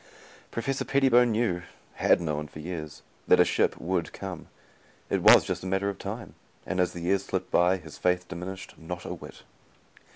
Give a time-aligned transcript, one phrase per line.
[0.49, 1.61] Professor Pettibone knew
[1.97, 4.47] had known for years that a ship would come.
[5.11, 6.33] It was just a matter of time,
[6.65, 9.43] and as the years slipped by, his faith diminished not a whit.